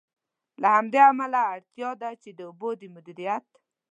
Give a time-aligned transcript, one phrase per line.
[0.61, 3.45] له همدې امله، اړتیا ده چې د اوبو د مدیریت.